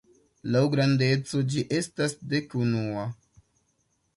Laŭ 0.53 0.61
grandeco 0.75 1.43
ĝi 1.55 1.65
estas 1.81 2.17
dek-unua. 2.33 3.05